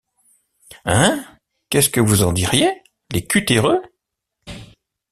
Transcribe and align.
Hein? 0.83 1.23
qu’est-ce 1.69 1.91
que 1.91 1.99
vous 1.99 2.23
en 2.23 2.31
diriez, 2.33 2.71
les 3.11 3.27
culs-terreux? 3.27 3.83